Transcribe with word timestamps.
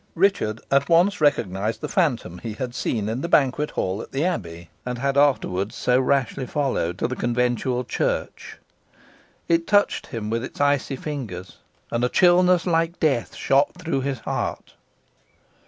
Richard 0.15 0.61
at 0.71 0.89
once 0.89 1.21
recognised 1.21 1.79
the 1.81 1.87
phantom 1.87 2.39
he 2.39 2.53
had 2.53 2.73
seen 2.73 3.07
in 3.07 3.21
the 3.21 3.29
banquet 3.29 3.69
hall 3.69 4.01
at 4.01 4.11
the 4.11 4.25
Abbey, 4.25 4.71
and 4.83 4.97
had 4.97 5.15
afterwards 5.15 5.75
so 5.75 5.99
rashly 6.01 6.47
followed 6.47 6.97
to 6.97 7.07
the 7.07 7.15
conventual 7.15 7.83
church. 7.83 8.57
It 9.47 9.67
touched 9.67 10.07
him 10.07 10.31
with 10.31 10.43
its 10.43 10.59
icy 10.59 10.95
fingers, 10.95 11.57
and 11.91 12.03
a 12.03 12.09
dullness 12.09 12.65
like 12.65 12.99
death 12.99 13.35
shot 13.35 13.73
through 13.75 14.01
his 14.01 14.21
heart. 14.21 14.73